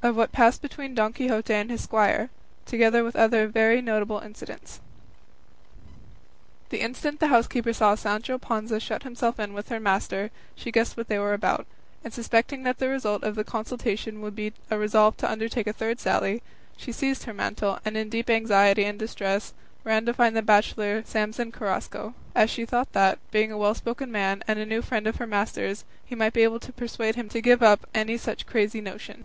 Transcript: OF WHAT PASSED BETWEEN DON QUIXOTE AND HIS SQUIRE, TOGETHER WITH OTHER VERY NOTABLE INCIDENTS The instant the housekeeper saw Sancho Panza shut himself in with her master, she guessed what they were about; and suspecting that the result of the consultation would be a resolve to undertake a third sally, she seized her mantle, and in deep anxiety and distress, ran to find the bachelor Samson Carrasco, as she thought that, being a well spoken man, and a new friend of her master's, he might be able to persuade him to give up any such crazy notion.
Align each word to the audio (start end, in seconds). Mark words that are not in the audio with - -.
OF 0.00 0.14
WHAT 0.14 0.30
PASSED 0.30 0.62
BETWEEN 0.62 0.94
DON 0.94 1.12
QUIXOTE 1.12 1.50
AND 1.50 1.70
HIS 1.72 1.82
SQUIRE, 1.82 2.30
TOGETHER 2.66 3.02
WITH 3.02 3.16
OTHER 3.16 3.48
VERY 3.48 3.82
NOTABLE 3.82 4.20
INCIDENTS 4.20 4.78
The 6.68 6.78
instant 6.82 7.18
the 7.18 7.26
housekeeper 7.26 7.72
saw 7.72 7.96
Sancho 7.96 8.38
Panza 8.38 8.78
shut 8.78 9.02
himself 9.02 9.40
in 9.40 9.54
with 9.54 9.68
her 9.70 9.80
master, 9.80 10.30
she 10.54 10.70
guessed 10.70 10.96
what 10.96 11.08
they 11.08 11.18
were 11.18 11.34
about; 11.34 11.66
and 12.04 12.14
suspecting 12.14 12.62
that 12.62 12.78
the 12.78 12.88
result 12.88 13.24
of 13.24 13.34
the 13.34 13.42
consultation 13.42 14.20
would 14.20 14.36
be 14.36 14.52
a 14.70 14.78
resolve 14.78 15.16
to 15.16 15.28
undertake 15.28 15.66
a 15.66 15.72
third 15.72 15.98
sally, 15.98 16.44
she 16.76 16.92
seized 16.92 17.24
her 17.24 17.34
mantle, 17.34 17.80
and 17.84 17.96
in 17.96 18.08
deep 18.08 18.30
anxiety 18.30 18.84
and 18.84 19.00
distress, 19.00 19.52
ran 19.82 20.06
to 20.06 20.14
find 20.14 20.36
the 20.36 20.42
bachelor 20.42 21.02
Samson 21.04 21.50
Carrasco, 21.50 22.14
as 22.36 22.50
she 22.50 22.64
thought 22.66 22.92
that, 22.92 23.18
being 23.32 23.50
a 23.50 23.58
well 23.58 23.74
spoken 23.74 24.12
man, 24.12 24.44
and 24.46 24.60
a 24.60 24.64
new 24.64 24.80
friend 24.80 25.08
of 25.08 25.16
her 25.16 25.26
master's, 25.26 25.84
he 26.04 26.14
might 26.14 26.34
be 26.34 26.44
able 26.44 26.60
to 26.60 26.72
persuade 26.72 27.16
him 27.16 27.28
to 27.30 27.40
give 27.42 27.64
up 27.64 27.84
any 27.94 28.16
such 28.16 28.46
crazy 28.46 28.80
notion. 28.80 29.24